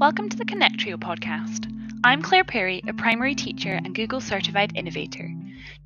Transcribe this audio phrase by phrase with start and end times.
[0.00, 1.66] Welcome to the Connectrio podcast.
[2.04, 5.34] I'm Claire Perry, a primary teacher and Google certified innovator.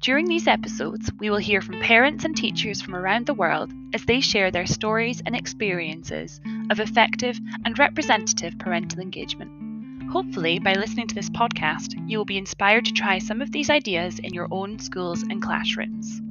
[0.02, 4.04] During these episodes, we will hear from parents and teachers from around the world as
[4.04, 10.10] they share their stories and experiences of effective and representative parental engagement.
[10.10, 13.70] Hopefully, by listening to this podcast, you will be inspired to try some of these
[13.70, 16.21] ideas in your own schools and classrooms.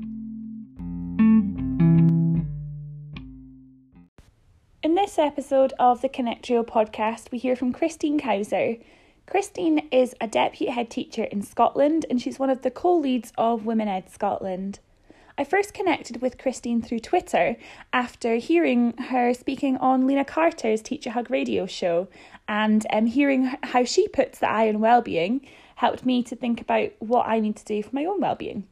[5.12, 8.80] This episode of the Connectrio podcast, we hear from Christine Couser.
[9.26, 13.34] Christine is a deputy head teacher in Scotland and she's one of the co leads
[13.38, 14.80] of Women Ed Scotland.
[15.38, 17.58] I first connected with Christine through Twitter
[17.92, 22.08] after hearing her speaking on Lena Carter's Teacher Hug radio show
[22.48, 26.92] and um, hearing how she puts the eye on well-being helped me to think about
[27.00, 28.66] what I need to do for my own well-being.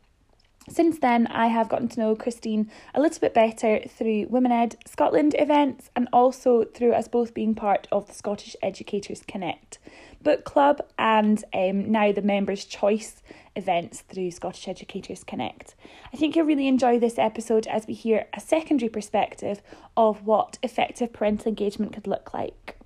[0.69, 4.75] Since then, I have gotten to know Christine a little bit better through Women Ed
[4.85, 9.79] Scotland events and also through us both being part of the Scottish Educators Connect
[10.21, 13.21] book club and um, now the Members' Choice
[13.55, 15.75] events through Scottish Educators Connect.
[16.13, 19.61] I think you'll really enjoy this episode as we hear a secondary perspective
[19.95, 22.77] of what effective parental engagement could look like.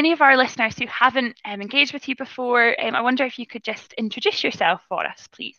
[0.00, 3.38] Any of our listeners who haven't um, engaged with you before, um, I wonder if
[3.38, 5.58] you could just introduce yourself for us, please.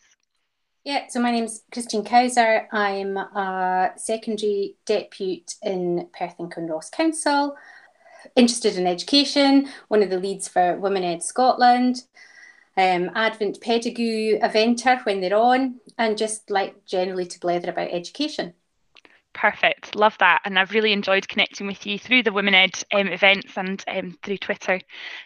[0.82, 2.66] Yeah, so my name's Christine Couser.
[2.72, 7.56] I'm a secondary deputy in Perth and Kinross Council,
[8.34, 12.02] interested in education, one of the leads for Women Ed Scotland,
[12.76, 18.54] um, Advent Pedagoo eventer when they're on, and just like generally to blather about education.
[19.34, 19.96] Perfect.
[19.96, 20.42] Love that.
[20.44, 24.18] And I've really enjoyed connecting with you through the Women Ed um, events and um,
[24.22, 24.78] through Twitter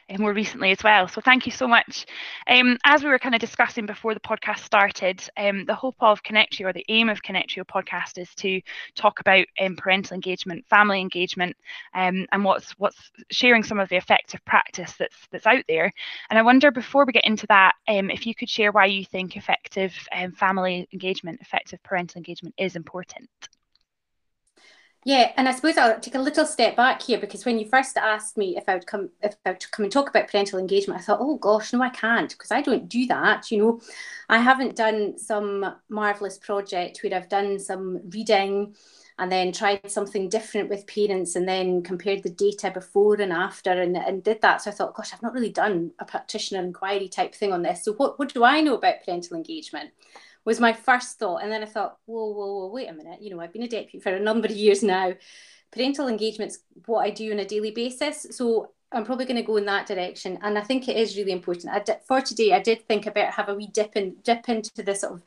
[0.08, 1.08] um, more recently as well.
[1.08, 2.06] So thank you so much.
[2.46, 6.22] Um, as we were kind of discussing before the podcast started, um, the hope of
[6.22, 8.60] Connectrio or the aim of Connectrio podcast is to
[8.94, 11.56] talk about um, parental engagement, family engagement,
[11.92, 15.90] and what's what's sharing some of the effective practice that's that's out there.
[16.30, 19.36] And I wonder before we get into that, if you could share why you think
[19.36, 19.92] effective
[20.36, 23.28] family engagement, effective parental engagement is important.
[25.06, 27.96] Yeah, and I suppose I'll take a little step back here because when you first
[27.96, 30.98] asked me if I would come if I would come and talk about parental engagement,
[30.98, 33.52] I thought, oh gosh, no, I can't because I don't do that.
[33.52, 33.80] You know,
[34.28, 38.74] I haven't done some marvelous project where I've done some reading
[39.20, 43.70] and then tried something different with parents and then compared the data before and after
[43.70, 44.62] and, and did that.
[44.62, 47.84] So I thought, gosh, I've not really done a practitioner inquiry type thing on this.
[47.84, 49.92] So what, what do I know about parental engagement?
[50.46, 51.42] Was my first thought.
[51.42, 53.20] And then I thought, whoa, whoa, whoa, wait a minute.
[53.20, 55.12] You know, I've been a deputy for a number of years now.
[55.72, 58.28] Parental engagement's what I do on a daily basis.
[58.30, 60.38] So I'm probably going to go in that direction.
[60.42, 61.74] And I think it is really important.
[61.74, 64.82] I did, for today, I did think about have a wee dip in, dip into
[64.82, 65.22] the sort of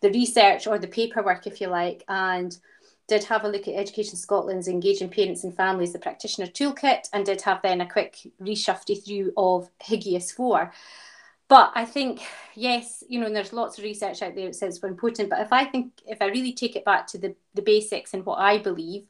[0.00, 2.58] the research or the paperwork, if you like, and
[3.06, 7.24] did have a look at Education Scotland's Engaging Parents and Families, the practitioner toolkit, and
[7.24, 10.72] did have then a quick reshuffle through of HGIOS 4
[11.48, 12.22] but I think
[12.54, 15.30] yes, you know, and there's lots of research out there that says we're important.
[15.30, 18.24] But if I think if I really take it back to the the basics and
[18.24, 19.04] what I believe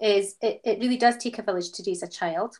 [0.00, 2.58] is it, it really does take a village to raise a child.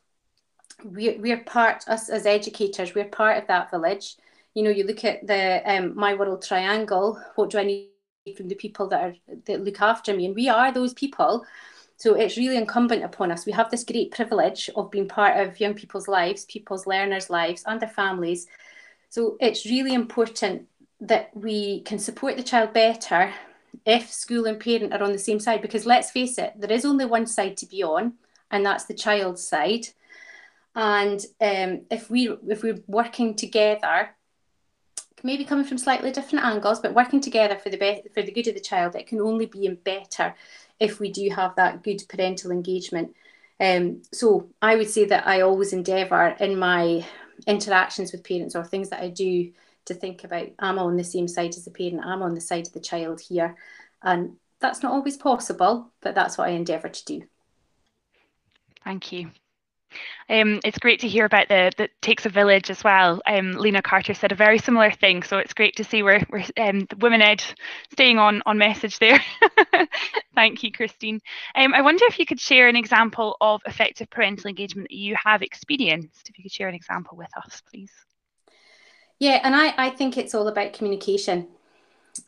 [0.85, 4.17] We're we're part us as educators, we're part of that village.
[4.55, 7.19] You know, you look at the um, my world triangle.
[7.37, 9.15] What do I need from the people that are
[9.47, 10.27] that look after me?
[10.27, 11.47] And we are those people.
[11.97, 13.47] So it's really incumbent upon us.
[13.47, 17.63] We have this great privilege of being part of young people's lives, people's learners' lives,
[17.65, 18.49] and their families
[19.13, 20.69] so it's really important
[20.99, 23.31] that we can support the child better
[23.85, 26.87] if school and parent are on the same side because let's face it there is
[26.87, 28.15] only one side to be on
[28.51, 29.87] and that's the child's side.
[30.75, 34.17] And um, if we if we're working together
[35.23, 38.49] maybe coming from slightly different angles but working together for the be- for the good
[38.49, 40.35] of the child it can only be better
[40.81, 43.15] if we do have that good parental engagement.
[43.61, 47.07] Um, so i would say that i always endeavour in my
[47.47, 49.53] interactions with parents or things that I do
[49.87, 52.67] to think about I'm on the same side as the parent, I'm on the side
[52.67, 53.57] of the child here?
[54.03, 57.23] And that's not always possible, but that's what I endeavour to do.
[58.85, 59.31] Thank you.
[60.29, 63.21] Um, it's great to hear about the that takes a village as well.
[63.27, 66.45] Um, Lena Carter said a very similar thing, so it's great to see we're, we're
[66.57, 67.43] um, the Women Ed
[67.93, 69.21] staying on on message there.
[70.35, 71.21] Thank you, Christine.
[71.55, 75.17] Um, I wonder if you could share an example of effective parental engagement that you
[75.23, 76.29] have experienced.
[76.29, 77.93] If you could share an example with us, please.
[79.19, 81.47] Yeah, and I, I think it's all about communication.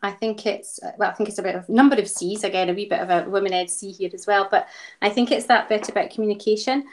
[0.03, 3.01] I think it's well, I think it's a number of C's again, a wee bit
[3.01, 4.49] of a women ed C here as well.
[4.51, 4.69] But
[5.03, 6.85] I think it's that bit about communication.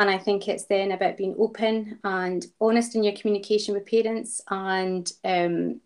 [0.00, 4.40] And I think it's then about being open and honest in your communication with parents
[4.48, 5.82] and um,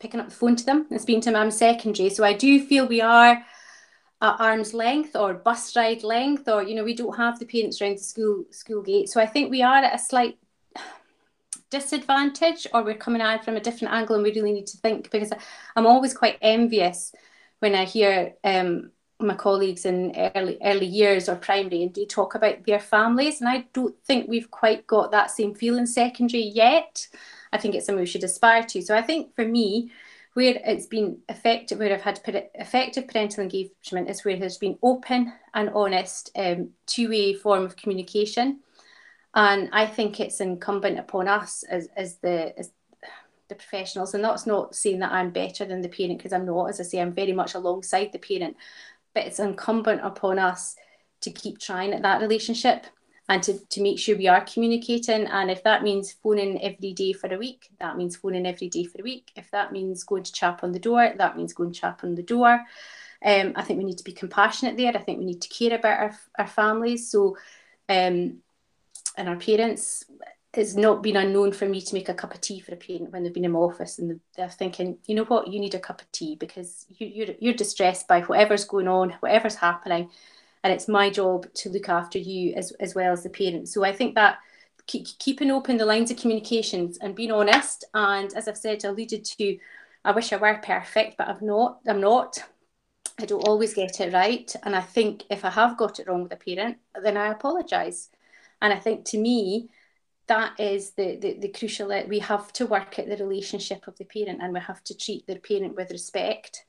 [0.00, 1.42] picking up the phone to them and speaking to them.
[1.42, 3.44] I'm secondary, so I do feel we are
[4.22, 7.82] at arm's length or bus ride length or you know we don't have the parents
[7.82, 10.38] around the school school gate so i think we are at a slight
[11.70, 14.78] disadvantage or we're coming at it from a different angle and we really need to
[14.78, 15.30] think because
[15.76, 17.12] i'm always quite envious
[17.58, 22.34] when i hear um, my colleagues in early early years or primary and they talk
[22.34, 26.42] about their families and i don't think we've quite got that same feel in secondary
[26.42, 27.08] yet
[27.52, 29.90] i think it's something we should aspire to so i think for me
[30.36, 32.20] where it's been effective, where I've had
[32.54, 38.60] effective parental engagement is where there's been open and honest um, two-way form of communication.
[39.34, 42.70] And I think it's incumbent upon us as, as the as
[43.48, 46.68] the professionals, and that's not saying that I'm better than the parent because I'm not.
[46.68, 48.58] As I say, I'm very much alongside the parent,
[49.16, 50.76] but it's incumbent upon us
[51.22, 52.84] to keep trying at that relationship
[53.30, 55.26] and to, to make sure we are communicating.
[55.26, 58.84] And if that means phoning every day for a week, that means phoning every day
[58.84, 59.32] for a week.
[59.34, 62.14] If that means going to chap on the door, that means going to chap on
[62.14, 62.60] the door.
[63.24, 64.92] Um, I think we need to be compassionate there.
[64.94, 67.10] I think we need to care about our, our families.
[67.10, 67.38] So,
[67.88, 68.42] um,
[69.16, 70.04] and our parents,
[70.58, 73.12] it's not been unknown for me to make a cup of tea for a parent
[73.12, 75.80] when they've been in my office and they're thinking, you know what, you need a
[75.80, 80.10] cup of tea because you, you're, you're distressed by whatever's going on, whatever's happening
[80.66, 83.68] and it's my job to look after you as, as well as the parent.
[83.68, 84.38] So I think that
[84.88, 89.24] keep, keeping open the lines of communications and being honest, and as I've said, alluded
[89.24, 89.58] to,
[90.04, 91.78] I wish I were perfect, but I'm not.
[91.86, 92.38] I'm not.
[93.16, 96.24] I don't always get it right, and I think if I have got it wrong
[96.24, 98.10] with a parent, then I apologise.
[98.60, 99.68] And I think to me,
[100.28, 104.04] that is the, the, the crucial we have to work at the relationship of the
[104.04, 106.64] parent and we have to treat the parent with respect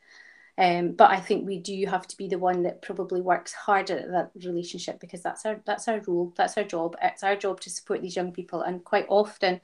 [0.59, 4.00] um, but I think we do have to be the one that probably works harder
[4.00, 6.95] at that relationship because that's our that's our role, that's our job.
[7.01, 9.62] It's our job to support these young people, and quite often,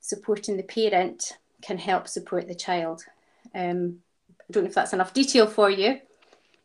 [0.00, 3.02] supporting the parent can help support the child.
[3.52, 3.98] Um,
[4.48, 6.00] I don't know if that's enough detail for you.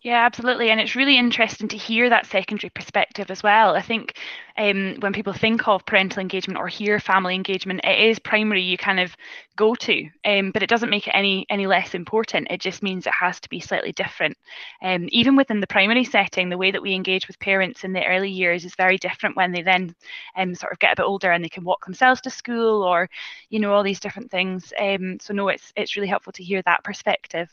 [0.04, 0.70] Yeah, absolutely.
[0.70, 3.74] And it's really interesting to hear that secondary perspective as well.
[3.74, 4.18] I think
[4.58, 8.78] um, when people think of parental engagement or hear family engagement, it is primary you
[8.78, 9.16] kind of
[9.56, 12.48] go to, um, but it doesn't make it any any less important.
[12.52, 14.38] It just means it has to be slightly different.
[14.82, 18.06] Um, even within the primary setting, the way that we engage with parents in the
[18.06, 19.96] early years is very different when they then
[20.36, 23.10] um, sort of get a bit older and they can walk themselves to school or,
[23.50, 24.74] you know, all these different things.
[24.78, 27.50] Um, so no, it's it's really helpful to hear that perspective.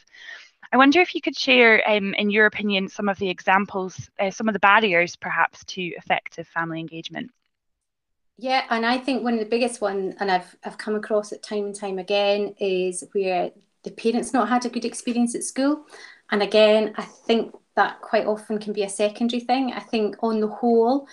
[0.73, 4.31] I wonder if you could share, um, in your opinion, some of the examples, uh,
[4.31, 7.31] some of the barriers perhaps to effective family engagement.
[8.37, 11.43] Yeah, and I think one of the biggest one, and I've I've come across it
[11.43, 13.51] time and time again, is where
[13.83, 15.85] the parents not had a good experience at school,
[16.31, 19.73] and again, I think that quite often can be a secondary thing.
[19.73, 21.07] I think on the whole,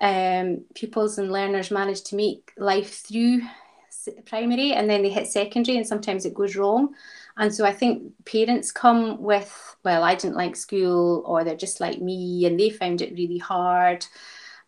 [0.00, 3.42] um, pupils and learners manage to make life through
[4.26, 6.94] primary, and then they hit secondary, and sometimes it goes wrong.
[7.36, 11.80] And so I think parents come with, well, I didn't like school, or they're just
[11.80, 14.04] like me, and they found it really hard.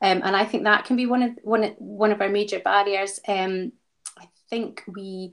[0.03, 2.59] Um, and I think that can be one of one of, one of our major
[2.61, 3.21] barriers.
[3.29, 3.73] Um,
[4.19, 5.33] I think we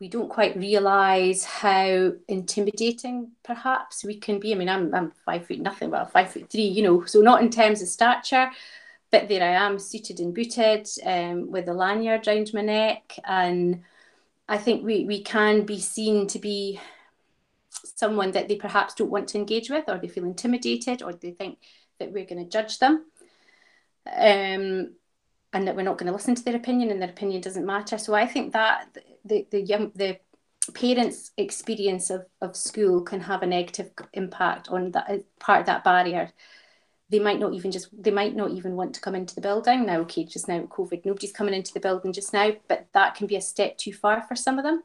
[0.00, 4.52] we don't quite realise how intimidating perhaps we can be.
[4.52, 7.42] I mean, I'm I'm five foot nothing, well, five foot three, you know, so not
[7.42, 8.50] in terms of stature,
[9.10, 13.82] but there I am, suited and booted, um, with a lanyard round my neck, and
[14.48, 16.80] I think we, we can be seen to be
[17.70, 21.32] someone that they perhaps don't want to engage with, or they feel intimidated, or they
[21.32, 21.58] think
[21.98, 23.04] that we're going to judge them,
[24.06, 24.94] um,
[25.52, 27.98] and that we're not going to listen to their opinion, and their opinion doesn't matter.
[27.98, 30.18] So I think that the the young the
[30.74, 35.82] parents' experience of, of school can have a negative impact on that part of that
[35.82, 36.30] barrier
[37.10, 39.86] they might not even just they might not even want to come into the building.
[39.86, 43.26] Now okay just now covid nobody's coming into the building just now but that can
[43.26, 44.82] be a step too far for some of them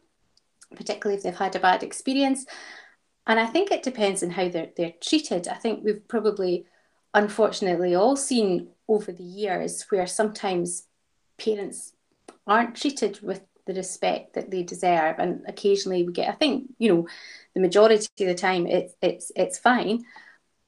[0.75, 2.45] particularly if they've had a bad experience.
[3.27, 5.47] And i think it depends on how they're, they're treated.
[5.47, 6.65] I think we've probably
[7.13, 10.87] unfortunately all seen over the years where sometimes
[11.37, 11.93] parents
[12.47, 15.15] aren't treated with the respect that they deserve.
[15.19, 17.07] And occasionally we get i think you know
[17.53, 20.03] the majority of the time it's it's it's fine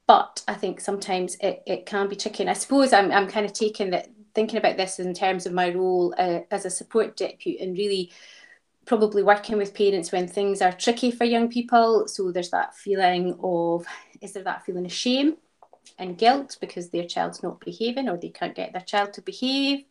[0.08, 2.44] but I think sometimes it, it can be tricky.
[2.44, 5.54] And I suppose I'm, I'm kind of taking that, thinking about this in terms of
[5.54, 8.12] my role uh, as a support deputy and really
[8.86, 12.08] probably working with parents when things are tricky for young people.
[12.08, 13.86] So there's that feeling of,
[14.22, 15.38] is there that feeling of shame
[15.98, 19.86] and guilt because their child's not behaving or they can't get their child to behave?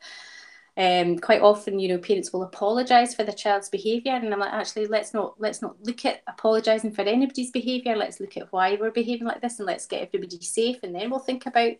[0.77, 4.53] Um, quite often, you know, parents will apologise for the child's behaviour, and I'm like,
[4.53, 7.95] actually, let's not let's not look at apologising for anybody's behaviour.
[7.95, 11.11] Let's look at why we're behaving like this, and let's get everybody safe, and then
[11.11, 11.75] we'll think about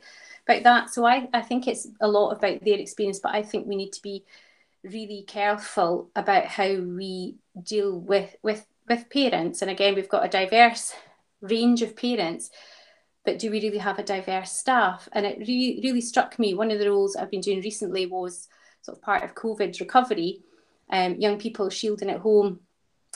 [0.47, 0.91] about that.
[0.91, 3.93] So I I think it's a lot about their experience, but I think we need
[3.95, 4.25] to be
[4.85, 9.61] really careful about how we deal with with with parents.
[9.61, 10.95] And again, we've got a diverse
[11.41, 12.51] range of parents
[13.25, 15.09] but do we really have a diverse staff?
[15.13, 16.53] And it really, really struck me.
[16.55, 18.49] One of the roles I've been doing recently was
[18.85, 20.43] sort of part of COVID's recovery,
[20.91, 22.61] um, young people shielding at home,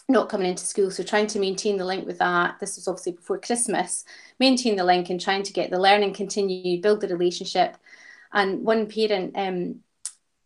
[0.08, 0.90] not coming into school.
[0.90, 2.58] So trying to maintain the link with that.
[2.58, 4.06] This was obviously before Christmas,
[4.40, 7.76] maintain the link and trying to get the learning continue, build the relationship.
[8.32, 9.80] And one parent um,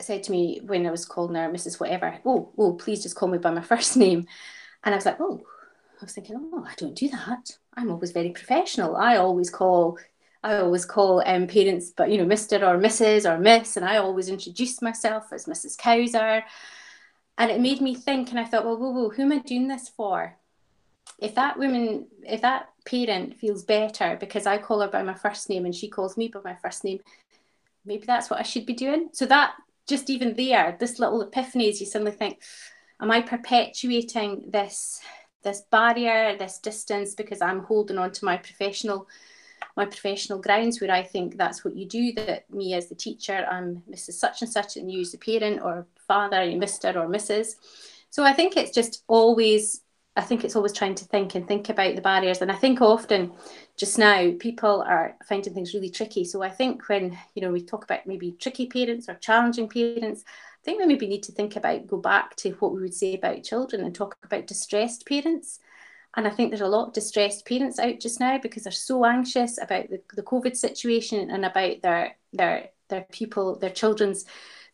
[0.01, 1.79] said to me when I was calling her Mrs.
[1.79, 4.27] Whatever, oh, oh, please just call me by my first name.
[4.83, 5.41] And I was like, oh,
[6.01, 7.57] I was thinking, oh, I don't do that.
[7.75, 8.97] I'm always very professional.
[8.97, 9.99] I always call,
[10.43, 12.61] I always call um, parents, but you know, Mr.
[12.63, 13.31] or Mrs.
[13.31, 15.77] or Miss, and I always introduce myself as Mrs.
[15.77, 16.43] Couser.
[17.39, 19.69] And it made me think, and I thought, well, whoa, whoa, who am I doing
[19.69, 20.37] this for?
[21.19, 25.49] If that woman, if that parent feels better because I call her by my first
[25.49, 27.01] name and she calls me by my first name,
[27.85, 29.11] maybe that's what I should be doing.
[29.13, 29.55] So that
[29.89, 32.43] just even there, this little epiphanies, you suddenly think,
[33.01, 35.01] am I perpetuating this
[35.43, 39.09] this barrier, this distance, because I'm holding on to my professional
[39.77, 43.47] my professional grounds where I think that's what you do, that me as the teacher,
[43.51, 44.15] I'm Mrs.
[44.15, 46.95] Such and such, and you as the parent or father, Mr.
[46.97, 47.55] or Mrs.
[48.11, 49.83] So I think it's just always
[50.15, 52.43] I think it's always trying to think and think about the barriers.
[52.43, 53.33] And I think often
[53.79, 56.25] just now people are finding things really tricky.
[56.27, 60.25] So I think when, you know, we talk about maybe tricky parents or challenging parents,
[60.27, 63.15] I think we maybe need to think about, go back to what we would say
[63.15, 65.61] about children and talk about distressed parents.
[66.15, 69.05] And I think there's a lot of distressed parents out just now because they're so
[69.05, 74.25] anxious about the, the COVID situation and about their their their pupil, their children's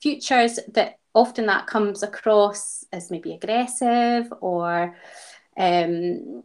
[0.02, 4.97] futures that often that comes across as maybe aggressive or
[5.57, 6.42] um,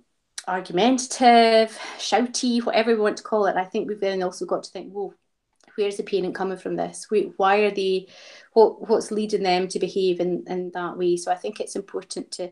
[0.47, 3.55] argumentative, shouty, whatever we want to call it.
[3.55, 5.13] I think we've then also got to think, well,
[5.75, 7.07] where's the parent coming from this?
[7.37, 8.07] Why are they,
[8.53, 11.17] what, what's leading them to behave in, in that way?
[11.17, 12.51] So I think it's important to,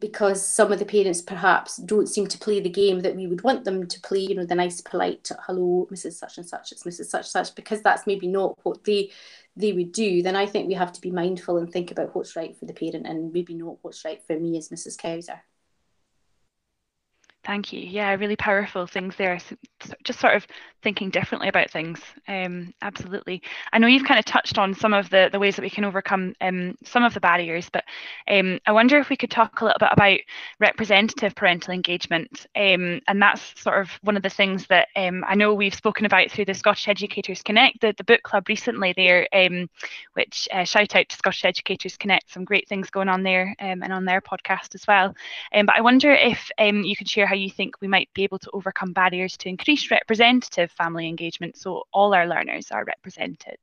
[0.00, 3.42] because some of the parents perhaps don't seem to play the game that we would
[3.44, 6.14] want them to play, you know, the nice, polite, hello, Mrs.
[6.14, 7.06] Such and Such, it's Mrs.
[7.06, 9.10] Such Such, because that's maybe not what they
[9.58, 12.36] they would do, then I think we have to be mindful and think about what's
[12.36, 14.98] right for the parent and maybe not what's right for me as Mrs.
[14.98, 15.40] Couser.
[17.46, 17.78] Thank you.
[17.78, 19.38] Yeah, really powerful things there.
[20.02, 20.44] Just sort of
[20.82, 22.00] thinking differently about things.
[22.26, 23.40] Um, absolutely.
[23.72, 25.84] I know you've kind of touched on some of the, the ways that we can
[25.84, 27.84] overcome um, some of the barriers, but
[28.28, 30.18] um, I wonder if we could talk a little bit about
[30.58, 32.46] representative parental engagement.
[32.56, 36.04] Um, and that's sort of one of the things that um, I know we've spoken
[36.04, 39.70] about through the Scottish Educators Connect, the, the book club recently there, um,
[40.14, 43.92] which uh, shout out to Scottish Educators Connect, some great things going on there and
[43.92, 45.14] on their podcast as well.
[45.52, 48.50] but I wonder if you could share how you think we might be able to
[48.52, 53.58] overcome barriers to increase representative family engagement so all our learners are represented?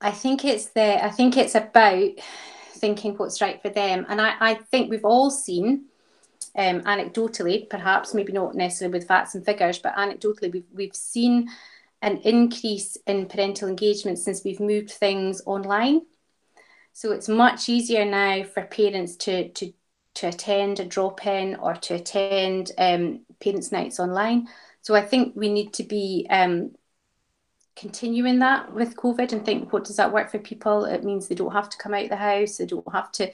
[0.00, 2.10] I think it's the I think it's about
[2.74, 4.04] thinking what's right for them.
[4.08, 5.86] And I, I think we've all seen
[6.56, 11.48] um, anecdotally, perhaps maybe not necessarily with facts and figures, but anecdotally we've we've seen
[12.02, 16.02] an increase in parental engagement since we've moved things online.
[16.92, 19.72] So it's much easier now for parents to to
[20.14, 24.48] to attend a drop in or to attend um, parents' nights online.
[24.82, 26.72] So I think we need to be um,
[27.76, 30.84] continuing that with COVID and think what does that work for people?
[30.84, 33.32] It means they don't have to come out the house, they don't have to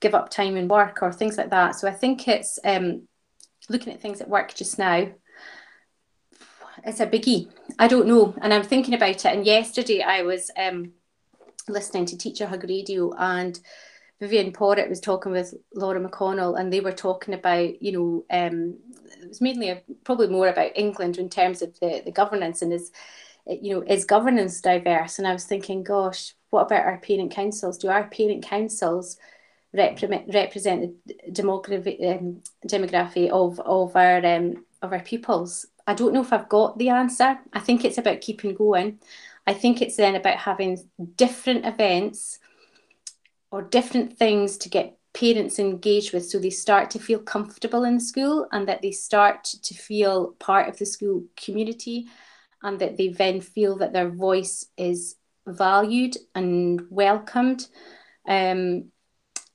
[0.00, 1.74] give up time in work or things like that.
[1.74, 3.08] So I think it's um,
[3.68, 5.08] looking at things at work just now.
[6.84, 7.50] It's a biggie.
[7.78, 9.24] I don't know, and I'm thinking about it.
[9.24, 10.92] And yesterday I was um,
[11.68, 13.58] listening to Teacher Hug Radio and
[14.20, 18.76] Vivienne Porritt was talking with Laura McConnell, and they were talking about, you know, um,
[19.22, 22.72] it was mainly a, probably more about England in terms of the, the governance and
[22.72, 22.90] is,
[23.46, 25.18] you know, is governance diverse?
[25.18, 27.78] And I was thinking, gosh, what about our parent councils?
[27.78, 29.18] Do our parent councils
[29.72, 35.66] represent, represent the demography, um, demography of of our um, of our pupils?
[35.86, 37.38] I don't know if I've got the answer.
[37.52, 38.98] I think it's about keeping going.
[39.46, 40.78] I think it's then about having
[41.16, 42.40] different events
[43.50, 47.98] or different things to get parents engaged with so they start to feel comfortable in
[47.98, 52.06] school and that they start to feel part of the school community
[52.62, 57.66] and that they then feel that their voice is valued and welcomed.
[58.26, 58.90] Um,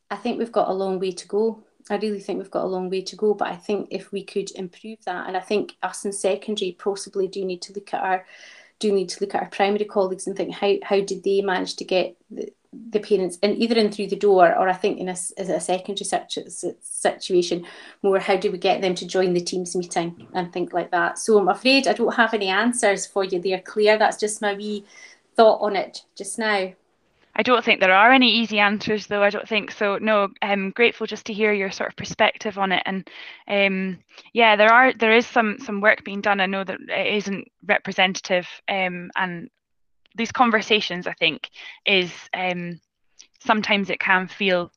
[0.09, 1.63] I think we've got a long way to go.
[1.89, 4.23] I really think we've got a long way to go, but I think if we
[4.23, 8.01] could improve that, and I think us in secondary possibly do need to look at
[8.01, 8.25] our
[8.79, 11.75] do need to look at our primary colleagues and think how how did they manage
[11.75, 12.49] to get the,
[12.89, 16.05] the parents in either in through the door or I think in a, a secondary
[16.05, 16.49] situ-
[16.81, 17.65] situation
[18.01, 21.19] more how do we get them to join the teams meeting and think like that
[21.19, 24.53] so I'm afraid I don't have any answers for you there Claire that's just my
[24.53, 24.85] wee
[25.35, 26.73] thought on it just now
[27.35, 29.23] I don't think there are any easy answers, though.
[29.23, 29.97] I don't think so.
[29.97, 33.09] No, I'm grateful just to hear your sort of perspective on it, and
[33.47, 33.97] um,
[34.33, 36.39] yeah, there are there is some some work being done.
[36.39, 39.49] I know that it isn't representative, um, and
[40.15, 41.49] these conversations, I think,
[41.85, 42.79] is um,
[43.39, 44.71] sometimes it can feel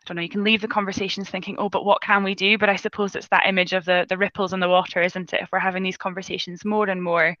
[0.00, 2.56] I don't know, you can leave the conversations thinking, oh, but what can we do?
[2.56, 5.42] But I suppose it's that image of the the ripples in the water, isn't it?
[5.42, 7.36] If we're having these conversations more and more,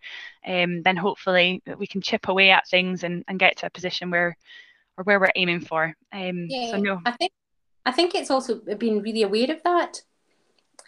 [0.46, 4.10] um, then hopefully we can chip away at things and, and get to a position
[4.10, 4.36] where
[4.98, 5.94] or where we're aiming for.
[6.12, 7.00] Um, yeah, so no.
[7.06, 7.32] I think
[7.86, 10.02] I think it's also being really aware of that.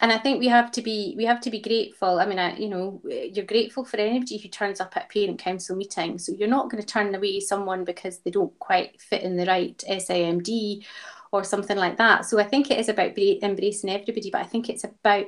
[0.03, 2.19] And I think we have to be we have to be grateful.
[2.19, 5.39] I mean, I, you know, you're grateful for anybody who turns up at a parent
[5.39, 6.19] council meeting.
[6.19, 9.45] So you're not going to turn away someone because they don't quite fit in the
[9.45, 10.83] right SIMD
[11.31, 12.25] or something like that.
[12.25, 15.27] So I think it is about embracing everybody, but I think it's about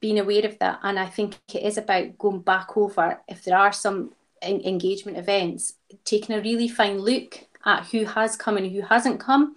[0.00, 0.80] being aware of that.
[0.82, 4.12] And I think it is about going back over if there are some
[4.42, 5.74] engagement events,
[6.04, 9.54] taking a really fine look at who has come and who hasn't come,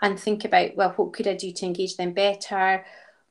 [0.00, 2.84] and think about, well, what could I do to engage them better?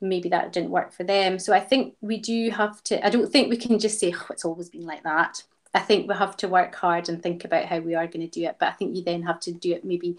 [0.08, 1.38] Maybe that didn't work for them.
[1.38, 4.26] So I think we do have to, I don't think we can just say, oh,
[4.30, 5.42] it's always been like that.
[5.72, 8.40] I think we have to work hard and think about how we are going to
[8.40, 8.56] do it.
[8.60, 10.16] But I think you then have to do it maybe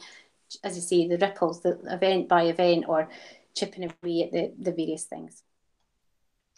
[0.64, 3.10] as you say, the ripples, the event by event, or
[3.56, 5.44] chipping away at the, the various things.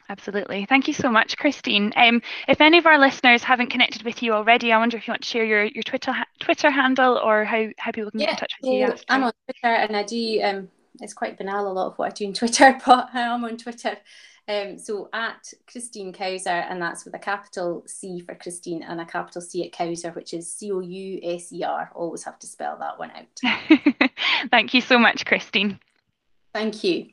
[0.10, 0.66] Absolutely.
[0.66, 1.92] Thank you so much, Christine.
[1.98, 5.12] Um, if any of our listeners haven't connected with you already, I wonder if you
[5.12, 8.34] want to share your, your Twitter Twitter handle or how, how people can yeah, get
[8.34, 8.86] in touch with you.
[8.86, 9.04] After.
[9.10, 10.70] I'm on Twitter and I do, um,
[11.02, 13.98] it's quite banal a lot of what I do on Twitter, but I'm on Twitter.
[14.50, 19.06] Um, so at Christine Couser, and that's with a capital C for Christine and a
[19.06, 21.92] capital C at Couser, which is C O U S E R.
[21.94, 24.10] Always have to spell that one out.
[24.52, 25.80] Thank you so much, Christine.
[26.54, 27.08] Thank you.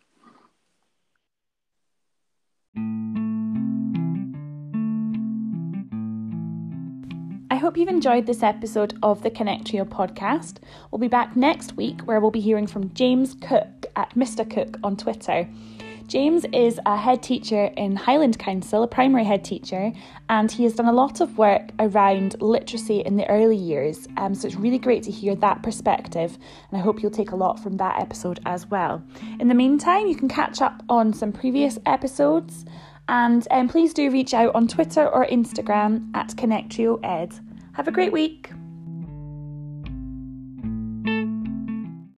[7.65, 10.59] Hope you've enjoyed this episode of the Connectrio podcast.
[10.91, 14.45] We'll be back next week where we'll be hearing from James Cook at Mr.
[14.49, 15.49] Cook on Twitter.
[16.07, 19.93] James is a head teacher in Highland Council, a primary head teacher,
[20.29, 24.09] and he has done a lot of work around literacy in the early years.
[24.19, 26.37] Um, so it's really great to hear that perspective,
[26.71, 29.03] and I hope you'll take a lot from that episode as well.
[29.41, 32.67] In the meantime, you can catch up on some previous episodes,
[33.09, 37.41] and um, please do reach out on Twitter or Instagram at ConnectrioEd.
[37.75, 38.53] Have a great week.